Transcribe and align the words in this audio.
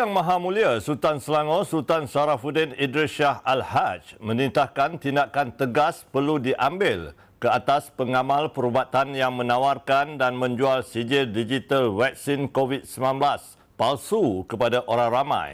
Yang 0.00 0.16
Maha 0.16 0.40
Mulia 0.40 0.80
Sultan 0.80 1.20
Selangor 1.20 1.68
Sultan 1.68 2.08
Sarafuddin 2.08 2.72
Idris 2.80 3.20
Shah 3.20 3.44
Al-Haj 3.44 4.16
menintahkan 4.16 4.96
tindakan 4.96 5.52
tegas 5.52 6.08
perlu 6.08 6.40
diambil 6.40 7.12
ke 7.36 7.44
atas 7.44 7.92
pengamal 7.92 8.48
perubatan 8.48 9.12
yang 9.12 9.36
menawarkan 9.36 10.16
dan 10.16 10.40
menjual 10.40 10.80
sijil 10.88 11.28
digital 11.28 11.92
vaksin 11.92 12.48
COVID-19 12.48 12.96
palsu 13.76 14.40
kepada 14.48 14.80
orang 14.88 15.12
ramai. 15.12 15.50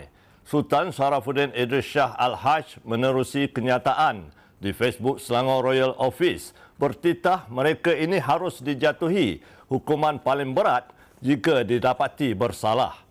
Sultan 0.47 0.95
Sarafuddin 0.95 1.51
Idris 1.51 1.91
Shah 1.91 2.15
Al-Haj 2.15 2.79
menerusi 2.87 3.51
kenyataan 3.51 4.31
di 4.63 4.71
Facebook 4.71 5.19
Selangor 5.19 5.75
Royal 5.75 5.99
Office 5.99 6.55
bertitah 6.79 7.51
mereka 7.51 7.91
ini 7.91 8.23
harus 8.23 8.63
dijatuhi 8.63 9.43
hukuman 9.67 10.23
paling 10.23 10.55
berat 10.55 10.87
jika 11.19 11.67
didapati 11.67 12.31
bersalah. 12.31 13.06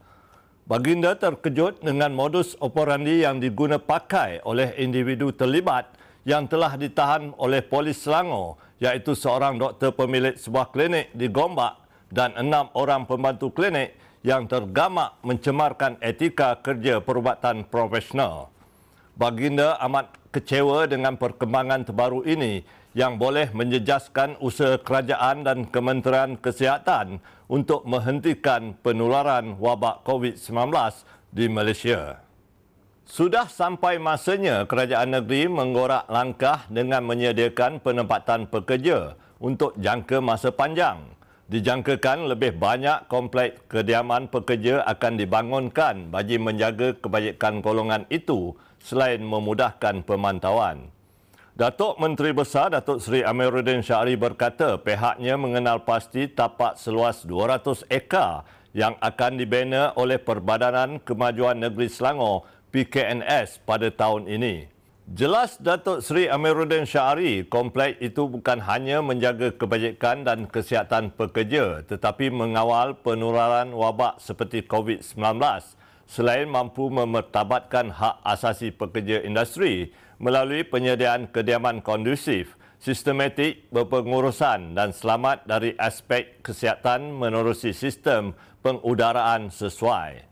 Baginda 0.66 1.14
terkejut 1.14 1.86
dengan 1.86 2.10
modus 2.10 2.58
operandi 2.58 3.22
yang 3.22 3.38
diguna 3.38 3.78
pakai 3.78 4.42
oleh 4.50 4.74
individu 4.82 5.30
terlibat 5.30 5.94
yang 6.26 6.50
telah 6.50 6.74
ditahan 6.74 7.38
oleh 7.38 7.62
polis 7.62 8.02
Selangor 8.02 8.58
iaitu 8.82 9.14
seorang 9.14 9.62
doktor 9.62 9.94
pemilik 9.94 10.34
sebuah 10.34 10.74
klinik 10.74 11.14
di 11.14 11.30
Gombak 11.30 11.86
dan 12.10 12.34
enam 12.34 12.74
orang 12.74 13.06
pembantu 13.06 13.54
klinik 13.54 13.94
yang 14.26 14.50
tergamak 14.50 15.14
mencemarkan 15.22 16.02
etika 16.02 16.58
kerja 16.58 16.98
perubatan 16.98 17.62
profesional. 17.70 18.50
Baginda 19.14 19.78
amat 19.86 20.18
kecewa 20.34 20.90
dengan 20.90 21.14
perkembangan 21.14 21.86
terbaru 21.86 22.26
ini 22.26 22.66
yang 22.96 23.20
boleh 23.20 23.52
menjejaskan 23.52 24.40
usaha 24.40 24.80
kerajaan 24.80 25.44
dan 25.44 25.68
Kementerian 25.68 26.40
Kesihatan 26.40 27.20
untuk 27.52 27.84
menghentikan 27.84 28.80
penularan 28.80 29.60
wabak 29.60 30.08
COVID-19 30.08 30.72
di 31.36 31.46
Malaysia. 31.52 32.24
Sudah 33.06 33.52
sampai 33.52 34.02
masanya 34.02 34.66
kerajaan 34.66 35.14
negeri 35.14 35.46
menggorak 35.52 36.10
langkah 36.10 36.66
dengan 36.72 37.06
menyediakan 37.06 37.84
penempatan 37.84 38.50
pekerja 38.50 39.20
untuk 39.38 39.76
jangka 39.78 40.24
masa 40.24 40.50
panjang. 40.50 41.14
Dijangkakan 41.46 42.26
lebih 42.26 42.58
banyak 42.58 43.06
kompleks 43.06 43.62
kediaman 43.70 44.32
pekerja 44.34 44.82
akan 44.90 45.22
dibangunkan 45.22 46.10
bagi 46.10 46.42
menjaga 46.42 46.98
kebajikan 46.98 47.62
golongan 47.62 48.10
itu 48.10 48.58
selain 48.82 49.22
memudahkan 49.22 50.02
pemantauan. 50.02 50.95
Datuk 51.56 51.96
Menteri 52.04 52.36
Besar 52.36 52.68
Datuk 52.68 53.00
Seri 53.00 53.24
Amiruddin 53.24 53.80
Syari 53.80 54.20
berkata 54.20 54.76
pihaknya 54.76 55.40
mengenal 55.40 55.88
pasti 55.88 56.28
tapak 56.28 56.76
seluas 56.76 57.24
200 57.24 57.88
ekar 57.88 58.44
yang 58.76 59.00
akan 59.00 59.40
dibina 59.40 59.96
oleh 59.96 60.20
Perbadanan 60.20 61.00
Kemajuan 61.00 61.56
Negeri 61.56 61.88
Selangor 61.88 62.44
PKNS 62.76 63.64
pada 63.64 63.88
tahun 63.88 64.28
ini. 64.28 64.68
Jelas 65.08 65.56
Datuk 65.56 66.04
Seri 66.04 66.28
Amiruddin 66.28 66.84
Syari, 66.84 67.48
kompleks 67.48 68.04
itu 68.04 68.28
bukan 68.28 68.60
hanya 68.60 69.00
menjaga 69.00 69.56
kebajikan 69.56 70.28
dan 70.28 70.52
kesihatan 70.52 71.16
pekerja 71.16 71.88
tetapi 71.88 72.36
mengawal 72.36 73.00
penularan 73.00 73.72
wabak 73.72 74.20
seperti 74.20 74.60
COVID-19 74.68 75.40
selain 76.04 76.52
mampu 76.52 76.92
memertabatkan 76.92 77.96
hak 77.96 78.20
asasi 78.28 78.76
pekerja 78.76 79.24
industri 79.24 79.96
melalui 80.22 80.64
penyediaan 80.64 81.28
kediaman 81.32 81.84
kondusif, 81.84 82.56
sistematik 82.80 83.68
berpengurusan 83.74 84.78
dan 84.78 84.94
selamat 84.94 85.48
dari 85.50 85.74
aspek 85.76 86.40
kesihatan 86.46 87.12
menerusi 87.12 87.74
sistem 87.74 88.38
pengudaraan 88.62 89.50
sesuai. 89.50 90.26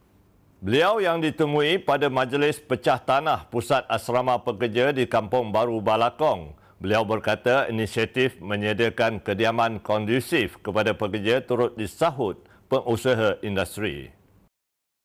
Beliau 0.63 1.03
yang 1.03 1.19
ditemui 1.19 1.83
pada 1.83 2.07
majlis 2.07 2.63
pecah 2.63 2.95
tanah 2.95 3.51
pusat 3.51 3.83
asrama 3.91 4.39
pekerja 4.39 4.95
di 4.95 5.03
Kampung 5.11 5.51
Baru 5.51 5.83
Balakong. 5.83 6.55
Beliau 6.79 7.03
berkata 7.03 7.67
inisiatif 7.67 8.39
menyediakan 8.39 9.19
kediaman 9.19 9.83
kondusif 9.83 10.55
kepada 10.63 10.95
pekerja 10.95 11.43
turut 11.43 11.75
disahut 11.75 12.39
pengusaha 12.71 13.43
industri. 13.43 14.22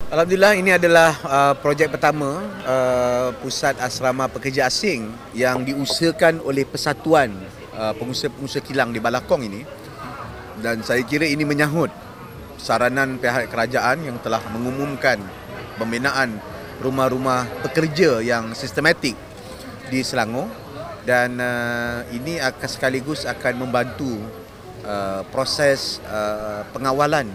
Alhamdulillah 0.09 0.57
ini 0.57 0.73
adalah 0.73 1.13
uh, 1.21 1.53
projek 1.53 1.93
pertama 1.93 2.41
uh, 2.65 3.29
pusat 3.45 3.77
asrama 3.77 4.25
pekerja 4.25 4.65
asing 4.65 5.05
yang 5.37 5.61
diusahakan 5.61 6.41
oleh 6.41 6.65
Persatuan 6.65 7.29
uh, 7.77 7.93
Pengusaha-Pengusaha 7.93 8.65
Kilang 8.65 8.89
di 8.89 8.97
Balakong 8.97 9.45
ini. 9.45 9.61
Dan 10.65 10.81
saya 10.81 11.05
kira 11.05 11.29
ini 11.29 11.45
menyahut 11.45 11.93
saranan 12.57 13.21
pihak 13.21 13.53
kerajaan 13.53 14.01
yang 14.01 14.17
telah 14.17 14.41
mengumumkan 14.49 15.21
pembinaan 15.77 16.41
rumah-rumah 16.81 17.45
pekerja 17.69 18.17
yang 18.25 18.57
sistematik 18.57 19.13
di 19.93 20.01
Selangor. 20.01 20.49
Dan 21.05 21.37
uh, 21.37 22.01
ini 22.09 22.41
akan 22.41 22.65
sekaligus 22.65 23.29
akan 23.29 23.61
membantu 23.61 24.17
uh, 24.89 25.21
proses 25.29 26.01
uh, 26.09 26.65
pengawalan 26.73 27.29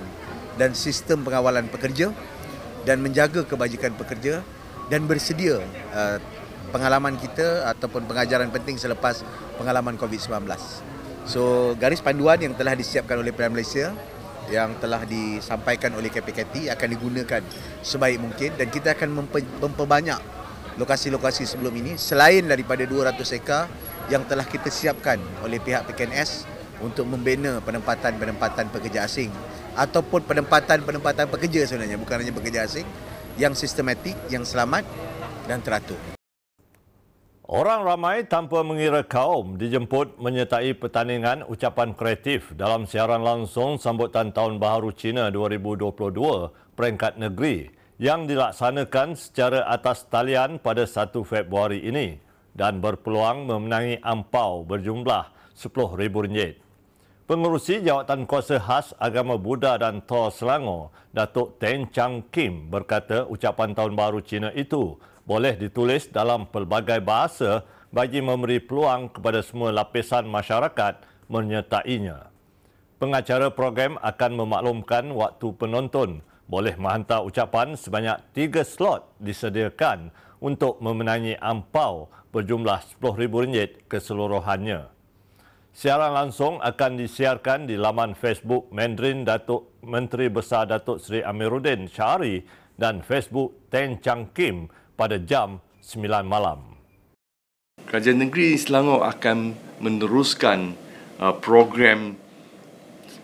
dan 0.59 0.75
sistem 0.75 1.23
pengawalan 1.23 1.71
pekerja 1.71 2.11
dan 2.85 3.01
menjaga 3.01 3.45
kebajikan 3.45 3.97
pekerja 3.97 4.45
dan 4.93 5.09
bersedia 5.09 5.61
uh, 5.93 6.21
pengalaman 6.71 7.17
kita 7.17 7.69
ataupun 7.73 8.05
pengajaran 8.05 8.53
penting 8.53 8.77
selepas 8.77 9.25
pengalaman 9.57 9.97
COVID-19. 9.97 10.45
So 11.25 11.73
garis 11.81 12.05
panduan 12.05 12.37
yang 12.41 12.53
telah 12.53 12.77
disiapkan 12.77 13.17
oleh 13.17 13.33
Perdana 13.33 13.57
Malaysia 13.57 13.97
yang 14.53 14.77
telah 14.77 15.09
disampaikan 15.09 15.97
oleh 15.97 16.13
KPKT 16.13 16.69
akan 16.69 16.89
digunakan 16.93 17.41
sebaik 17.81 18.21
mungkin 18.21 18.53
dan 18.61 18.69
kita 18.69 18.93
akan 18.93 19.25
memperbanyak 19.65 20.21
lokasi-lokasi 20.77 21.49
sebelum 21.49 21.73
ini 21.81 21.97
selain 21.97 22.45
daripada 22.45 22.85
200 22.85 23.17
ekar 23.41 23.71
yang 24.13 24.27
telah 24.29 24.45
kita 24.45 24.69
siapkan 24.69 25.17
oleh 25.41 25.57
pihak 25.63 25.89
PKNS 25.89 26.45
untuk 26.85 27.09
membina 27.09 27.63
penempatan-penempatan 27.65 28.69
pekerja 28.69 29.09
asing 29.09 29.33
ataupun 29.75 30.23
penempatan-penempatan 30.23 31.27
pekerja 31.31 31.67
sebenarnya 31.67 31.99
bukan 31.99 32.17
hanya 32.23 32.35
pekerja 32.35 32.67
asing 32.67 32.87
yang 33.35 33.53
sistematik, 33.53 34.15
yang 34.31 34.47
selamat 34.47 34.87
dan 35.51 35.59
teratur. 35.61 35.99
Orang 37.45 37.85
ramai 37.85 38.25
tanpa 38.25 38.65
mengira 38.65 39.05
kaum 39.05 39.61
dijemput 39.61 40.17
menyertai 40.17 40.73
pertandingan 40.81 41.45
ucapan 41.45 41.93
kreatif 41.93 42.57
dalam 42.57 42.89
siaran 42.89 43.21
langsung 43.21 43.77
sambutan 43.77 44.33
Tahun 44.33 44.57
Baharu 44.57 44.97
Cina 44.97 45.29
2022 45.29 45.93
peringkat 46.73 47.21
negeri 47.21 47.69
yang 48.01 48.25
dilaksanakan 48.25 49.13
secara 49.13 49.69
atas 49.69 50.09
talian 50.09 50.57
pada 50.57 50.89
1 50.89 51.13
Februari 51.21 51.85
ini 51.85 52.17
dan 52.57 52.81
berpeluang 52.81 53.45
memenangi 53.45 54.01
ampau 54.01 54.65
berjumlah 54.65 55.29
RM10,000. 55.53 56.64
Pengurusi 57.25 57.81
Jawatan 57.81 58.29
Kuasa 58.29 58.61
Khas 58.61 58.93
Agama 59.01 59.41
Buddha 59.41 59.81
dan 59.81 60.05
Tor 60.05 60.29
Selangor, 60.29 60.93
Datuk 61.09 61.57
Ten 61.57 61.89
Chang 61.89 62.21
Kim 62.29 62.69
berkata 62.69 63.25
ucapan 63.25 63.73
Tahun 63.73 63.97
Baru 63.97 64.21
Cina 64.21 64.53
itu 64.53 65.01
boleh 65.25 65.57
ditulis 65.57 66.05
dalam 66.13 66.45
pelbagai 66.45 67.01
bahasa 67.01 67.65
bagi 67.89 68.21
memberi 68.21 68.61
peluang 68.61 69.09
kepada 69.09 69.41
semua 69.41 69.73
lapisan 69.73 70.29
masyarakat 70.29 71.01
menyertainya. 71.33 72.29
Pengacara 73.01 73.49
program 73.49 73.97
akan 74.05 74.45
memaklumkan 74.45 75.09
waktu 75.17 75.49
penonton 75.57 76.21
boleh 76.45 76.77
menghantar 76.77 77.25
ucapan 77.25 77.73
sebanyak 77.73 78.21
tiga 78.37 78.61
slot 78.69 79.09
disediakan 79.17 80.13
untuk 80.45 80.77
memenangi 80.77 81.41
ampau 81.41 82.13
berjumlah 82.37 82.85
RM10,000 83.01 83.89
keseluruhannya. 83.89 84.94
Siaran 85.75 86.15
langsung 86.15 86.63
akan 86.63 87.03
disiarkan 87.03 87.67
di 87.67 87.75
laman 87.75 88.15
Facebook 88.15 88.71
Mandarin 88.71 89.27
Datuk 89.27 89.83
Menteri 89.83 90.31
Besar 90.31 90.71
Datuk 90.71 91.03
Seri 91.03 91.19
Amiruddin 91.27 91.91
Syari 91.91 92.47
dan 92.79 93.03
Facebook 93.03 93.67
Ten 93.75 93.99
Chang 93.99 94.31
Kim 94.31 94.71
pada 94.95 95.19
jam 95.19 95.59
9 95.83 96.31
malam. 96.31 96.79
Kerajaan 97.91 98.23
Negeri 98.23 98.55
Selangor 98.55 99.03
akan 99.03 99.59
meneruskan 99.83 100.79
uh, 101.19 101.35
program 101.43 102.15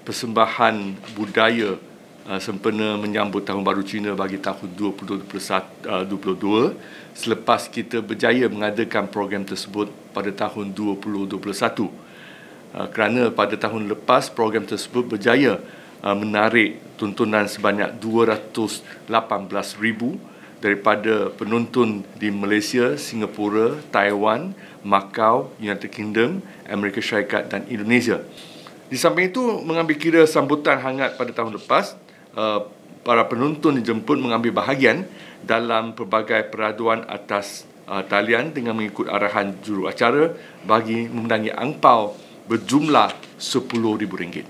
persembahan 0.03 0.99
budaya 1.15 1.79
uh, 2.27 2.41
sempena 2.43 2.99
menyambut 2.99 3.47
Tahun 3.47 3.63
Baru 3.63 3.87
Cina 3.87 4.19
bagi 4.19 4.43
tahun 4.43 4.75
2021 4.75 5.87
uh, 5.87 6.03
22 6.03 7.15
selepas 7.15 7.71
kita 7.71 8.03
berjaya 8.03 8.51
mengadakan 8.51 9.07
program 9.07 9.47
tersebut 9.47 9.87
pada 10.11 10.35
tahun 10.35 10.75
2021. 10.75 12.10
Uh, 12.71 12.87
kerana 12.87 13.35
pada 13.35 13.59
tahun 13.59 13.91
lepas 13.91 14.31
program 14.31 14.63
tersebut 14.63 15.03
berjaya 15.03 15.59
uh, 16.07 16.15
menarik 16.15 16.79
tontonan 16.95 17.51
sebanyak 17.51 17.99
218,000 17.99 19.11
daripada 20.63 21.35
penonton 21.35 22.07
di 22.15 22.31
Malaysia, 22.31 22.95
Singapura, 22.95 23.75
Taiwan, 23.91 24.55
Macau, 24.87 25.51
United 25.59 25.91
Kingdom, 25.91 26.39
Amerika 26.71 27.03
Syarikat 27.03 27.51
dan 27.51 27.67
Indonesia. 27.67 28.23
Di 28.87 28.95
samping 28.95 29.35
itu, 29.35 29.43
mengambil 29.67 29.99
kira 29.99 30.23
sambutan 30.31 30.79
hangat 30.79 31.19
pada 31.19 31.35
tahun 31.35 31.59
lepas, 31.59 31.99
uh, 32.39 32.71
para 33.03 33.27
penonton 33.27 33.83
dijemput 33.83 34.15
mengambil 34.21 34.55
bahagian 34.63 35.11
dalam 35.43 35.97
pelbagai 35.97 36.53
peraduan 36.53 37.03
atas 37.09 37.65
talian 38.13 38.55
dengan 38.55 38.77
mengikut 38.79 39.11
arahan 39.11 39.57
juru 39.65 39.91
acara 39.91 40.37
bagi 40.69 41.09
memenangi 41.09 41.51
angpau 41.51 42.15
berjumlah 42.51 43.15
RM10,000. 43.39 44.43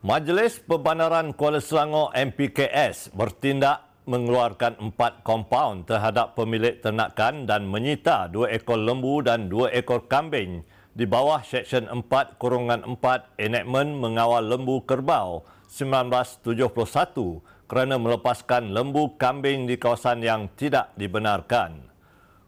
Majlis 0.00 0.64
Pembandaran 0.64 1.36
Kuala 1.36 1.60
Selangor 1.60 2.08
MPKS 2.16 3.12
bertindak 3.12 3.84
mengeluarkan 4.08 4.80
empat 4.80 5.20
kompaun 5.20 5.84
terhadap 5.84 6.32
pemilik 6.32 6.80
ternakan 6.80 7.44
dan 7.44 7.68
menyita 7.68 8.32
dua 8.32 8.48
ekor 8.56 8.80
lembu 8.80 9.20
dan 9.20 9.52
dua 9.52 9.68
ekor 9.68 10.08
kambing 10.08 10.64
di 10.96 11.04
bawah 11.04 11.44
Seksyen 11.44 11.92
4 11.92 12.40
Kurungan 12.40 12.80
4 12.80 13.36
Enakmen 13.36 13.92
Mengawal 13.92 14.48
Lembu 14.48 14.80
Kerbau 14.88 15.44
1971 15.68 16.72
kerana 17.68 18.00
melepaskan 18.00 18.72
lembu 18.72 19.12
kambing 19.20 19.68
di 19.68 19.76
kawasan 19.76 20.24
yang 20.24 20.48
tidak 20.56 20.96
dibenarkan. 20.96 21.84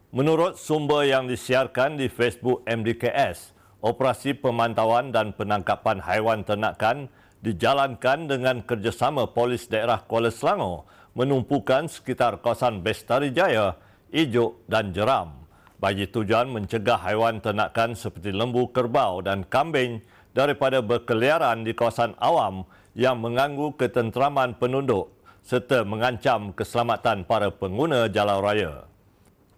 Menurut 0.09 0.57
sumber 0.57 1.05
yang 1.05 1.29
disiarkan 1.29 2.01
di 2.01 2.09
Facebook 2.09 2.65
MDKS, 2.65 3.60
operasi 3.81 4.37
pemantauan 4.37 5.09
dan 5.09 5.33
penangkapan 5.33 5.99
haiwan 6.01 6.45
ternakan 6.45 7.09
dijalankan 7.41 8.29
dengan 8.29 8.61
kerjasama 8.61 9.33
Polis 9.33 9.65
Daerah 9.65 10.05
Kuala 10.05 10.29
Selangor 10.29 10.85
menumpukan 11.17 11.89
sekitar 11.89 12.39
kawasan 12.39 12.85
Bestari 12.85 13.33
Jaya, 13.33 13.75
Ijuk 14.13 14.63
dan 14.69 14.93
Jeram 14.93 15.41
bagi 15.81 16.05
tujuan 16.05 16.45
mencegah 16.53 17.01
haiwan 17.01 17.41
ternakan 17.41 17.97
seperti 17.97 18.29
lembu 18.29 18.69
kerbau 18.69 19.25
dan 19.25 19.41
kambing 19.49 20.05
daripada 20.31 20.79
berkeliaran 20.79 21.65
di 21.65 21.73
kawasan 21.73 22.13
awam 22.21 22.63
yang 22.93 23.17
mengganggu 23.17 23.73
ketenteraman 23.75 24.53
penduduk 24.61 25.09
serta 25.41 25.81
mengancam 25.81 26.53
keselamatan 26.53 27.25
para 27.25 27.49
pengguna 27.49 28.05
jalan 28.13 28.39
raya. 28.45 28.90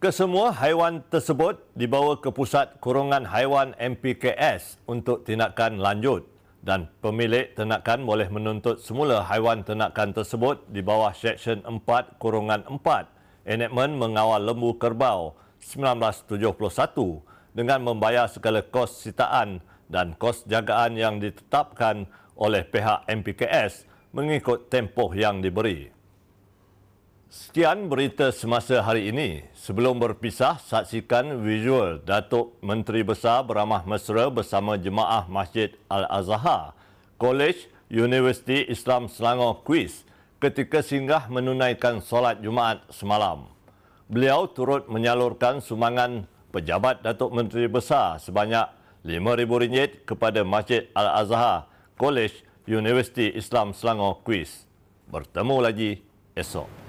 Kesemua 0.04 0.52
haiwan 0.52 1.00
tersebut 1.08 1.64
dibawa 1.80 2.20
ke 2.20 2.28
pusat 2.28 2.76
kurungan 2.84 3.24
haiwan 3.24 3.72
MPKS 3.80 4.84
untuk 4.84 5.24
tindakan 5.24 5.80
lanjut 5.80 6.28
dan 6.60 6.92
pemilik 7.00 7.56
ternakan 7.56 8.04
boleh 8.04 8.28
menuntut 8.28 8.84
semula 8.84 9.24
haiwan 9.24 9.64
ternakan 9.64 10.12
tersebut 10.12 10.60
di 10.68 10.84
bawah 10.84 11.16
Seksyen 11.16 11.64
4 11.64 12.20
kurungan 12.20 12.68
4 12.68 13.48
Enakmen 13.48 13.96
Mengawal 13.96 14.44
Lembu 14.44 14.76
Kerbau 14.76 15.40
1971 15.64 16.52
dengan 17.56 17.80
membayar 17.88 18.28
segala 18.28 18.60
kos 18.60 19.08
sitaan 19.08 19.64
dan 19.88 20.20
kos 20.20 20.44
jagaan 20.52 21.00
yang 21.00 21.24
ditetapkan 21.24 22.12
oleh 22.36 22.68
pihak 22.68 23.08
MPKS 23.08 23.88
mengikut 24.12 24.68
tempoh 24.68 25.16
yang 25.16 25.40
diberi. 25.40 26.03
Sekian 27.34 27.90
berita 27.90 28.30
semasa 28.30 28.86
hari 28.86 29.10
ini. 29.10 29.42
Sebelum 29.58 29.98
berpisah, 29.98 30.62
saksikan 30.62 31.42
visual 31.42 31.98
Datuk 32.06 32.54
Menteri 32.62 33.02
Besar 33.02 33.42
beramah 33.42 33.82
mesra 33.90 34.30
bersama 34.30 34.78
jemaah 34.78 35.26
Masjid 35.26 35.74
Al-Azhar, 35.90 36.78
College 37.18 37.66
Universiti 37.90 38.70
Islam 38.70 39.10
Selangor 39.10 39.66
Quiz 39.66 40.06
ketika 40.38 40.86
singgah 40.86 41.26
menunaikan 41.26 42.06
solat 42.06 42.38
Jumaat 42.38 42.86
semalam. 42.94 43.50
Beliau 44.06 44.46
turut 44.46 44.86
menyalurkan 44.86 45.58
sumbangan 45.58 46.30
pejabat 46.54 47.02
Datuk 47.02 47.34
Menteri 47.34 47.66
Besar 47.66 48.22
sebanyak 48.22 48.70
RM5,000 49.10 50.06
kepada 50.06 50.46
Masjid 50.46 50.86
Al-Azhar 50.94 51.66
College 51.98 52.46
Universiti 52.70 53.34
Islam 53.34 53.74
Selangor 53.74 54.22
Quiz. 54.22 54.70
Bertemu 55.10 55.58
lagi 55.66 55.98
esok. 56.38 56.83